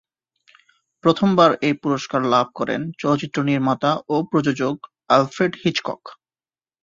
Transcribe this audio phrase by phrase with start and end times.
[1.03, 4.75] প্রথম বার এই পুরস্কার লাভ করেন চলচ্চিত্র নির্মাতা ও প্রযোজক
[5.09, 6.01] অ্যালফ্রেড হিচকক।